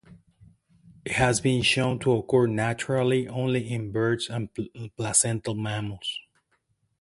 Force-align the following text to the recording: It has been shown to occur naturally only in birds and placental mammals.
It 1.05 1.11
has 1.11 1.41
been 1.41 1.61
shown 1.61 1.99
to 1.99 2.13
occur 2.13 2.47
naturally 2.47 3.27
only 3.27 3.71
in 3.71 3.91
birds 3.91 4.29
and 4.29 4.49
placental 4.97 5.53
mammals. 5.53 6.17